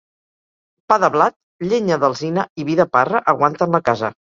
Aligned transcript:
Pa 0.93 0.97
de 1.03 1.09
blat, 1.15 1.35
llenya 1.67 1.99
d'alzina 2.05 2.47
i 2.63 2.67
vi 2.73 2.81
de 2.83 2.89
parra 2.99 3.25
aguanten 3.37 3.79
la 3.81 3.85
casa. 3.93 4.15